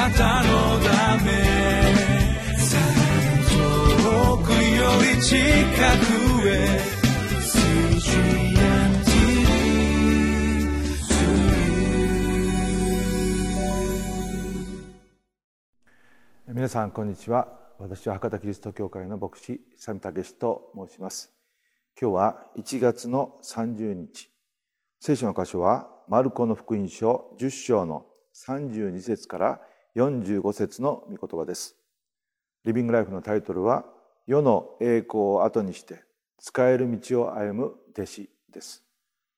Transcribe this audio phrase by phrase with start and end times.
[0.00, 1.30] なたのため
[3.50, 6.80] 遠くより近くへ
[16.48, 17.48] 皆さんこんにちは。
[17.78, 21.30] 私は博多キリスト教会の牧師サミタケシと申します。
[22.00, 24.30] 今日は1月の30日。
[24.98, 29.60] 聖書の箇所はマルコの福音書10章の32節から
[29.96, 31.76] 45節の御言葉です。
[32.64, 33.84] リビングライフのタイトルは
[34.26, 36.04] 世の栄光を後にして
[36.38, 38.84] 使える道を歩む弟子です。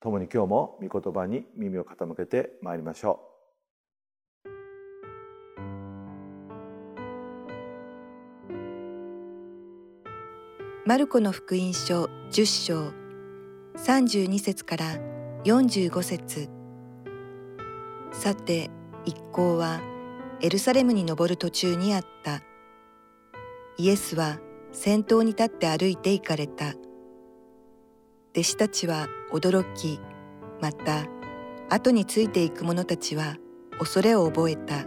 [0.00, 3.32] 共に今日も御言葉に耳を傾けてまいりましょう。
[10.84, 12.92] マルコの福音書10章
[13.76, 14.96] 32節から
[15.44, 16.48] 45節。
[18.12, 18.68] さて
[19.04, 19.91] 一行は
[20.42, 22.42] エルサレムに登る途中にあった。
[23.78, 24.40] イエスは
[24.72, 26.74] 先頭に立って歩いて行かれた。
[28.32, 30.00] 弟子たちは驚き
[30.60, 31.06] また
[31.68, 33.36] 後についていく者たちは
[33.78, 34.84] 恐れを覚えた。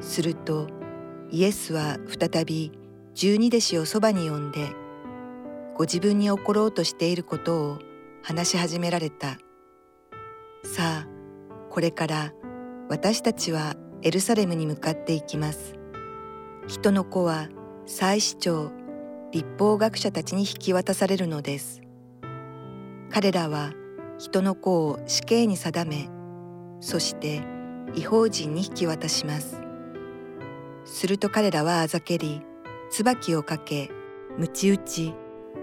[0.00, 0.68] すると
[1.32, 2.70] イエスは再び
[3.14, 4.68] 十二弟子をそばに呼んで
[5.74, 7.78] ご自分に起ころうとしていることを
[8.22, 9.38] 話し始められた。
[10.62, 11.08] さあ
[11.68, 12.32] これから
[12.88, 15.74] 私たちはエルサレムに向かっていきます。
[16.66, 17.48] 人の子は
[17.86, 18.70] 祭司長
[19.32, 21.82] 立法学者たちに引き渡されるのです。
[23.10, 23.72] 彼らは
[24.18, 26.08] 人の子を死刑に定め
[26.80, 27.42] そして
[27.94, 29.60] 違法人に引き渡します。
[30.84, 32.42] すると彼らはあざけり
[32.90, 33.90] 椿をかけ
[34.38, 35.14] 鞭打ち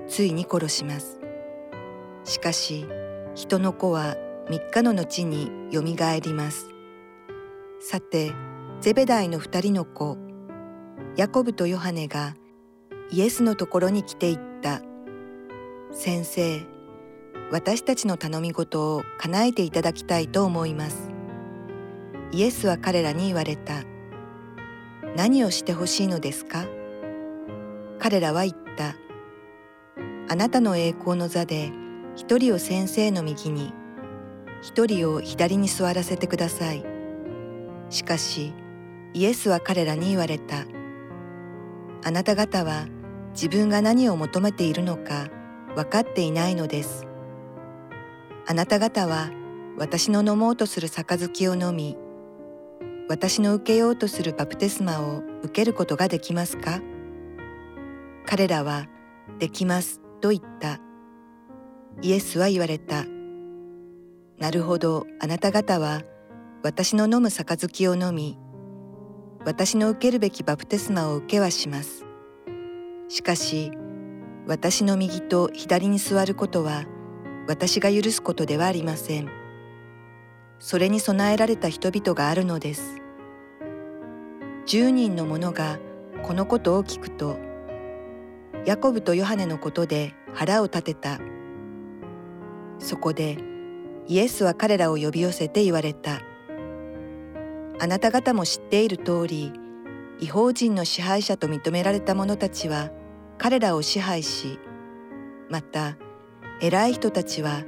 [0.07, 1.19] ついに殺します。
[2.23, 2.85] しかし
[3.33, 4.15] 人の子は
[4.49, 6.76] 3日の後によみがえります。
[7.79, 8.33] さて
[8.81, 10.17] ゼベダイの2人の子
[11.15, 12.35] ヤコブとヨハネが
[13.11, 14.81] イエスのところに来ていった
[15.91, 16.65] 先生
[17.51, 21.11] 私たちの頼み事を叶えていただきたいと思います
[22.31, 23.83] イエスは彼らに言われた
[25.15, 26.67] 何をしてほしいのですか？
[27.99, 28.95] 彼らは言った。
[30.29, 31.71] あなたの栄光の座で
[32.15, 33.73] 一人を先生の右に、
[34.61, 36.96] 一人を左に座らせてください。
[37.89, 38.53] しかし、
[39.13, 40.65] イエスは彼らに言われた。
[42.03, 42.85] あなた方は
[43.31, 45.27] 自分が何を求めているのか
[45.75, 47.07] 分かっていないのです。
[48.45, 49.31] あなた方は
[49.77, 51.97] 私の飲もうとする杯を飲み、
[53.09, 56.81] 私の受けようとするバプテスマを受けることができますか？
[58.25, 58.87] 彼らは、
[59.39, 60.79] できますと言った。
[62.01, 63.05] イエスは言われた。
[64.37, 66.01] なるほど、あなた方は、
[66.63, 68.39] 私の飲む杯を飲み、
[69.45, 72.03] 私の受けるべきバプテスマを受けはします。
[73.09, 73.71] しかし、
[74.47, 76.85] 私の右と左に座ることは、
[77.47, 79.29] 私が許すことではありません。
[80.59, 82.97] それに備えられた人々があるのです。
[84.65, 85.79] 十人の者が
[86.23, 87.37] このことを聞くと、
[88.65, 91.19] ヤコブとヨハネのことで腹を立てた。
[92.79, 93.37] そこで
[94.07, 96.19] イエスは彼らを呼び寄せて言われた。
[97.79, 99.53] あなた方も知っている通り、
[100.19, 102.89] 違法人の支配者と認められた者たちは
[103.37, 104.59] 彼らを支配し、
[105.49, 105.95] また
[106.59, 107.63] 偉い人たちは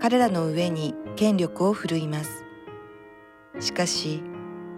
[0.00, 2.44] 彼らの上に権力を振るいます。
[3.58, 4.22] しかし、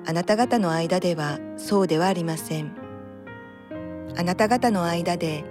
[0.07, 2.75] あなた方の間ではそうではありません。
[4.17, 5.45] あなた方の間で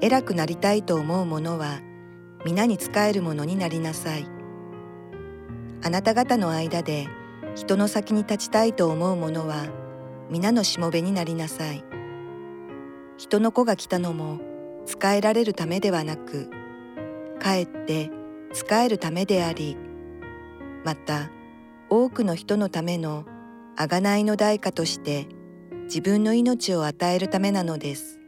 [0.00, 1.80] 偉くなりたいと思う者は
[2.44, 4.26] 皆に仕えるものになりなさい。
[5.82, 7.06] あなた方の間で
[7.54, 9.66] 人の先に立ちたいと思う者は
[10.28, 11.84] 皆のしもべになりなさい。
[13.16, 14.40] 人の子が来たのも
[14.86, 16.50] 仕えられるためではなく、
[17.38, 18.10] かえって
[18.52, 19.76] 仕えるためであり、
[20.84, 21.30] また
[21.88, 23.24] 多くの人のための
[23.76, 25.28] 贖いの代価として
[25.84, 28.18] 自分の命を与えるためなのです。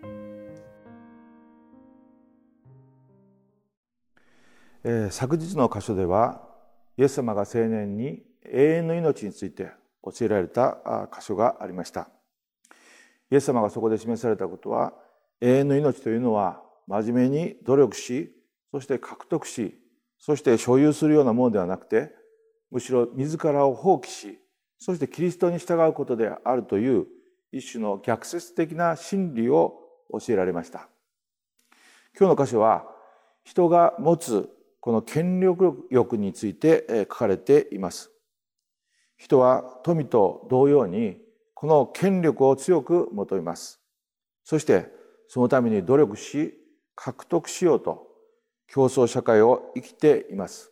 [4.85, 6.43] えー、昨日の箇所では
[6.97, 9.71] イエス様が青年に永遠の命について
[10.03, 12.09] 教えられた箇所がありました。
[13.31, 14.93] イエス様がそこで示されたことは
[15.41, 18.33] 永遠の命というのは真面目に努力し
[18.71, 19.77] そして獲得し
[20.19, 22.13] そして所有するようなものではなくて
[22.71, 24.39] むしろ自らを放棄し
[24.79, 27.07] そしてキリストに従うことであるという
[27.53, 29.81] 一種の逆説的な真理を
[30.13, 30.89] 教えられました。
[32.19, 32.87] 今日の箇所は
[33.45, 34.49] 人が持つ
[34.81, 38.11] この権力欲について書かれています。
[39.17, 41.19] 人は富と同様に
[41.55, 43.81] この権力を強く求めます。
[44.45, 44.87] そして
[45.29, 46.55] そのために努力し
[46.95, 48.07] 獲得しようと
[48.69, 50.71] 競争社会を生きています。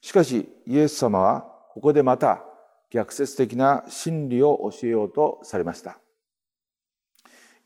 [0.00, 1.42] しかしイエス様は
[1.72, 2.44] ここでまた
[2.90, 5.98] 逆説的な真理を教えようとされました。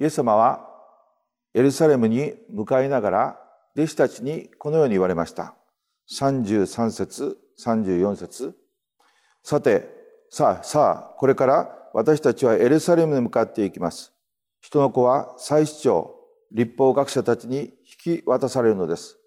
[0.01, 0.69] イエス様は
[1.55, 3.41] エルサレムに向かいながら
[3.75, 5.55] 弟子たちにこのように言われました。
[6.11, 8.57] 33節34節
[9.43, 9.89] さて
[10.31, 14.13] さあさあこれから私たちはエルサレムに向かっていきます。
[14.61, 16.15] 人の子は祭司長、
[16.53, 17.73] 立法学者たちに
[18.05, 19.19] 引き渡されるのです。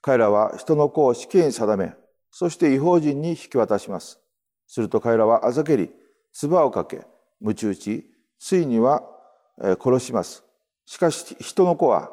[0.00, 1.94] 彼らは人の子を死刑に定め、
[2.30, 4.20] そして違法人に引き渡します。
[4.66, 5.90] すると彼らはあざけり、
[6.32, 7.06] 唾をかけ、
[7.40, 9.02] 鞭打ち、ついには
[9.58, 10.44] 殺します。
[10.84, 12.10] しかし人の子は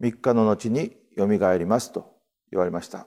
[0.00, 2.14] 3日の後によみがえりますと
[2.50, 3.06] 言われました。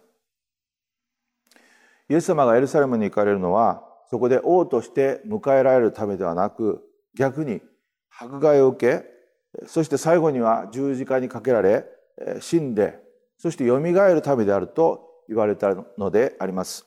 [2.09, 6.83] イエス様がエルサレムに行かれるのはそこで王として迎えられるためではなく
[7.17, 7.61] 逆に
[8.09, 9.03] 迫害を受
[9.59, 11.85] けそして最後には十字架にかけられ
[12.39, 12.99] 死んで
[13.37, 16.85] そしてよみがえるためであると言われたのであります。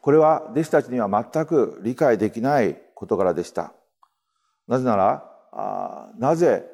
[0.00, 3.72] これは弟子たちには全く理解できない事柄でした。
[4.68, 6.64] なぜならあなぜ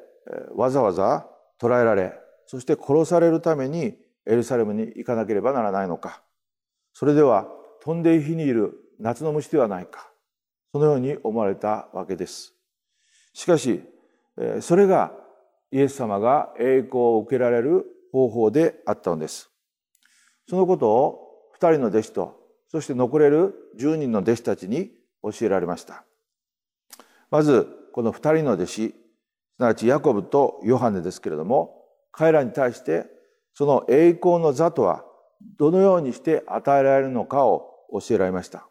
[0.55, 1.27] わざわざ
[1.57, 2.13] 捕らえられ
[2.47, 3.95] そして殺されるために
[4.25, 6.22] エルサレムに行かなければならないのか
[6.93, 7.47] それでは
[7.81, 10.09] 飛んで火にいる夏の虫ではないか
[10.71, 12.53] そのように思われたわけです。
[13.33, 13.83] しかし
[14.61, 15.11] それが
[15.71, 19.49] イエス様が栄光を受けられる方法であったのです。
[20.47, 24.91] そのことを二人の弟子とそして残れる十人の弟子たちに
[25.21, 26.05] 教えられました。
[27.29, 28.95] まずこの二人の弟子
[29.55, 33.05] すなわちヤコブとヨハネですけれども彼らに対して
[33.53, 35.05] その栄光の座とは
[35.57, 38.67] どのようにして与えられるのかを教えられました。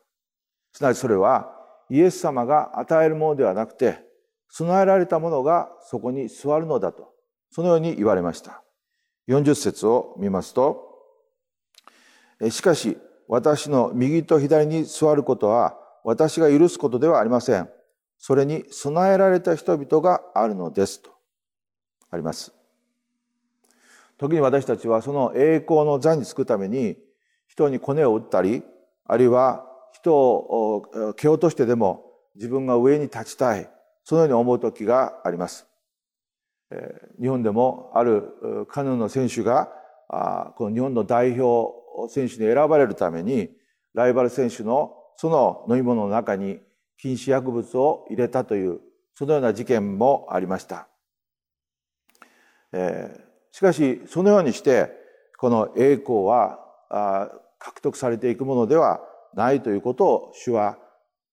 [0.72, 1.52] すなわちそれは
[1.90, 4.00] イエス様が与えるものではなくて
[4.48, 7.12] 備えられたものがそこに座るのだと
[7.50, 8.62] そのように言われました。
[9.28, 10.90] 40節を見ますと
[12.50, 12.98] しかし
[13.28, 17.68] 私の右と左に座ることは私が許すことではありません。
[18.18, 21.10] それに備えられた人々があるのですと
[22.10, 22.52] あります。
[24.22, 26.96] 時に私たちはその栄光の座につくために
[27.48, 28.62] 人にコネを打ったり
[29.04, 32.04] あるいは人を蹴落としてでも
[32.36, 33.68] 自分が上に立ちたい
[34.04, 35.66] そのように思う時があります。
[37.20, 39.70] 日本でもあるカヌーの選手が
[40.56, 41.74] この日本の代表
[42.08, 43.50] 選手に選ばれるために
[43.92, 46.60] ライバル選手のその飲み物の中に
[46.96, 48.80] 禁止薬物を入れたという
[49.14, 50.86] そのような事件もありました。
[53.52, 54.90] しかしそのようにして
[55.38, 56.58] この栄光は
[57.58, 59.00] 獲得されていくものでは
[59.34, 60.78] ないということを主は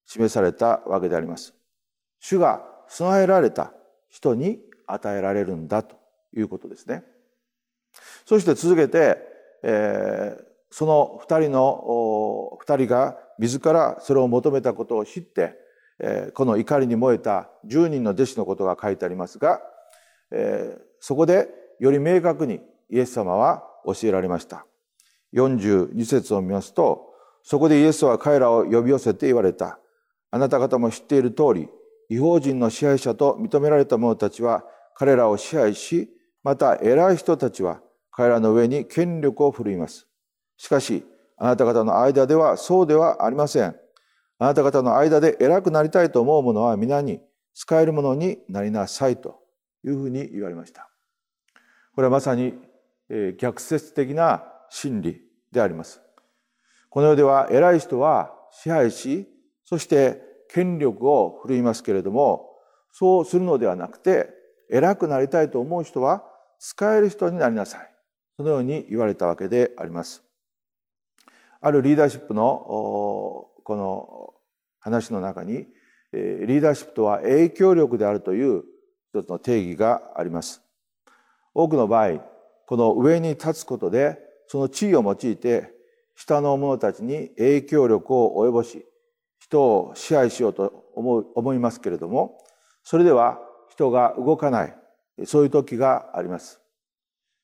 [0.06, 1.54] 示されたわけであります。
[2.20, 3.72] 主が備えられた
[4.10, 5.96] 人に与えられるんだと
[6.36, 7.04] いうことですね。
[8.26, 9.18] そして続けて、
[9.64, 15.56] えー、その二人の二人が自らそれを求めたことを知って、
[16.00, 19.62] えー、この怒りに燃えた十人の弟子のことが書いてありますが、
[20.32, 21.48] えー、そこで
[21.80, 24.66] より明確にイエス様は教えられました。
[25.34, 27.08] 42節を見ますと、
[27.44, 29.80] そこでイエスは彼らを呼び寄せて言われた。
[30.32, 31.70] あなた方も知っている通り、
[32.10, 34.64] 違法人の支配者と認められた者たちは
[34.96, 36.10] 彼らを支配し、
[36.44, 40.08] また偉い人たちは彼らの上に権力を振るいます。
[40.58, 41.06] しかし、
[41.38, 43.76] あなた方の間ではそうではありません。
[44.40, 47.22] あなた方の間で偉くなりたいと思う者は皆に
[47.54, 49.42] 使えるものになりなさいと
[49.86, 50.89] いうふうに言われました。
[52.00, 52.54] これはまさに
[53.40, 56.02] 逆説的な真理であります。
[56.90, 59.28] この世では偉い人は支配し、
[59.66, 62.56] そして権力を振るいますけれども、
[62.94, 64.30] そうするのではなくて、
[64.72, 66.24] 偉くなりたいと思う人は
[66.58, 67.94] 使える人になりなさい。
[68.38, 70.24] そのように言われたわけであります。
[71.60, 74.36] あるリーダーシップのこの
[74.80, 75.68] 話の中に、
[76.14, 78.64] リーダーシップとは影響力であるという
[79.10, 80.64] 一つの定義があります。
[81.54, 82.20] 多くの場合、
[82.68, 85.74] この上に立つことで、その地位を用いて、
[86.16, 88.86] 下の者たちに影響力を及ぼし、
[89.40, 92.38] 人を支配しようと思う思いますけれども、
[92.84, 93.40] それでは
[93.70, 94.76] 人が動かない、
[95.26, 96.62] そういう時があります。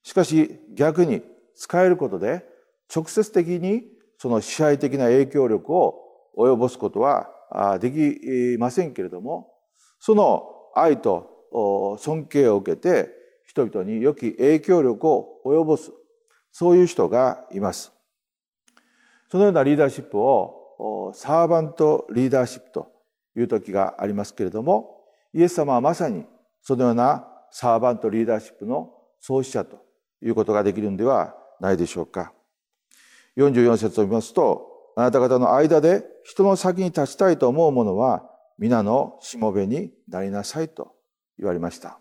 [0.04, 1.24] しかし逆に
[1.56, 2.46] 使えることで
[2.94, 3.84] 直接的に
[4.18, 5.96] その支配的な影響力を
[6.38, 7.30] 及ぼすことは
[7.80, 9.52] できませんけれども、
[10.00, 10.44] その
[10.76, 13.10] 愛と尊敬を受けて
[13.56, 15.94] 人々に良き影響力を及ぼす、
[16.52, 17.94] そういう人がいます。
[19.32, 22.92] そのようなリーダーシップをサーバントリーダーシップと
[23.38, 26.26] いう時がありますけれども、イエス様はまさに
[26.62, 29.86] そのようなサーバントリーダーシップの創始者と
[30.22, 32.34] いうことができるんではないでしょうか。
[33.38, 40.94] 44節を見ますと、あなた方の間で人の先に立ちたいと思う者は、皆のしもべになりなさいと
[41.38, 42.00] 言われました。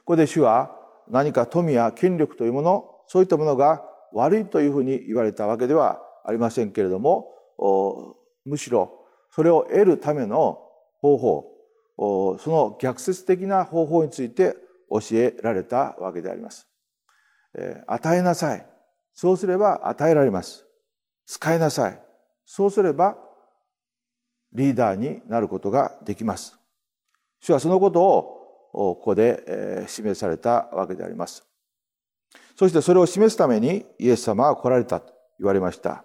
[0.00, 0.76] ここで主は
[1.08, 7.28] 何か富や権力というもの、そういったものが悪いというふうに言われたわけではありませんけれども、
[8.44, 10.60] むしろそれを得るための
[10.98, 14.56] 方法、その逆説的な方法について
[14.90, 16.66] 教えられたわけであります。
[17.86, 18.66] 与えなさい。
[19.14, 20.66] そうすれば与えられます。
[21.26, 22.02] 使いなさい。
[22.44, 23.16] そうすれば
[24.52, 26.58] リーダーになることができます。
[27.40, 28.39] 主はそのことを
[28.72, 31.44] ここで示されたわけであります。
[32.56, 36.04] そしてそれを示すためにイエス様は来られたと言われました。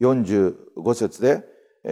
[0.00, 1.44] 45節で、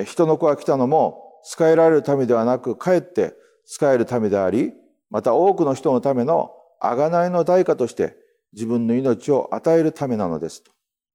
[0.05, 3.35] 人の子が来たのも使えられるためではなく、かえって
[3.67, 4.73] 使えるためであり、
[5.11, 8.17] また多くの人のための贖いの代価として
[8.53, 10.71] 自分の命を与えるためなのですと。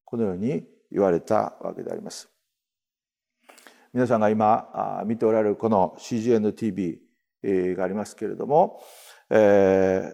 [0.05, 2.29] このように言われたわけであります。
[3.93, 6.97] 皆さんが今見ておられるこの CGNTV
[7.43, 8.81] がありますけれども、
[9.29, 10.13] え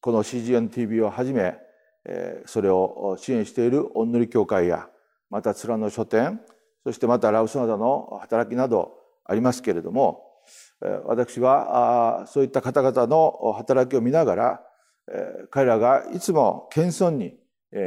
[0.00, 1.56] この CGNTV をはじめ、
[2.04, 4.88] えー、それを支援している御塗協会や
[5.30, 6.40] また面の書店
[6.84, 8.92] そしてまたラウスナダの働きなど
[9.24, 10.22] ありますけれども
[11.06, 14.60] 私はそういった方々の働きを見ながら
[15.50, 17.38] 彼らがいつも謙遜に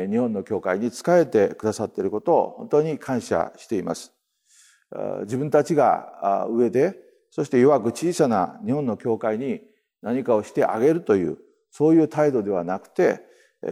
[0.10, 4.14] 日本の教会に仕えてくださっていることを本当に感謝しています。
[5.22, 6.96] 自分たちが上で
[7.30, 9.62] そして弱く小さな日本の教会に
[10.02, 11.38] 何かをしてあげるという
[11.72, 13.22] そういう態度ではなくて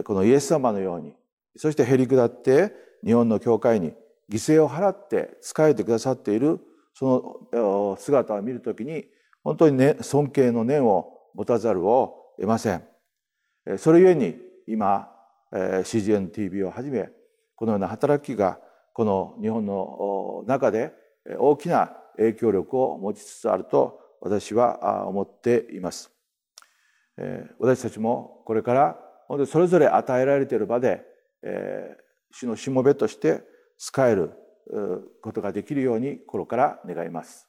[0.04, 1.14] このイエス様のように
[1.56, 2.72] そしてへりくだって
[3.04, 3.92] 日本の教会に
[4.30, 6.60] 犠牲を払って仕えてくださっている
[6.94, 9.04] その姿を見るときに
[9.44, 12.82] 本当に、ね、尊敬の念を持たざるを得ません。
[13.78, 14.36] それゆえに
[14.66, 15.08] 今
[15.52, 17.08] CGNTV をはじめ
[17.54, 18.58] このような働きが
[18.92, 20.92] この日本の中で
[21.38, 26.10] 大きな影響力を持ちつつあると私は思っています。
[27.58, 28.98] 私たちもこれから
[29.46, 31.04] それぞれ与えられている場で
[32.30, 33.42] 主のしもべとして
[33.78, 34.32] 仕える
[35.22, 37.45] ことができるように心から願います。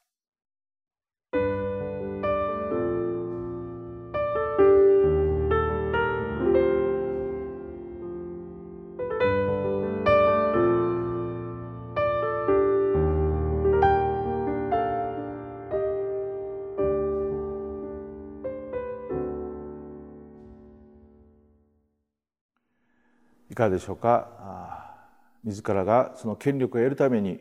[23.58, 24.94] かがでしょうか？
[25.42, 27.40] 自らがその権力を得るために、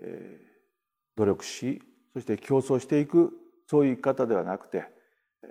[0.00, 0.40] え
[1.16, 1.80] 努力し
[2.14, 3.32] そして競争していく
[3.68, 4.84] そういう生き方ではなくて、
[5.44, 5.46] え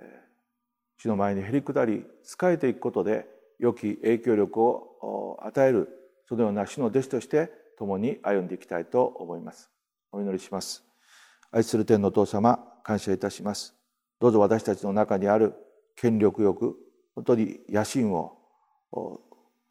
[0.98, 3.26] 主の前にへりくだり仕えていくことで
[3.58, 5.88] 良き影響力を与える
[6.28, 9.70] そのような主の弟子として共に歩んでいきたいと思います。
[10.12, 10.84] お祈りします。
[11.50, 13.74] 愛する天のお父様感謝いたします。
[14.20, 15.54] どうぞ私たちの中にある
[15.96, 16.76] 権力欲
[17.14, 18.36] 本当に野心を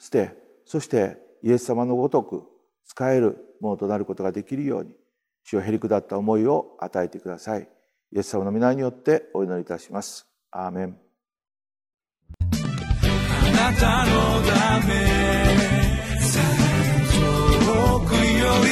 [0.02, 2.44] 捨てそしてイエス様のごとく
[2.86, 4.96] 使えるものとなることができるように
[5.44, 7.70] 主をへりくだった思いを与えてください。
[8.14, 10.28] イエス様の皆によってお祈りいたします。
[10.50, 10.98] アーメン。
[12.40, 12.52] あ
[13.52, 14.12] なたの
[14.50, 14.94] ため
[17.12, 18.20] 遠くよ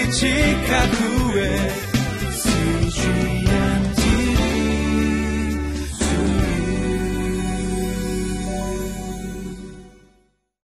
[0.08, 0.26] り近
[1.86, 1.89] く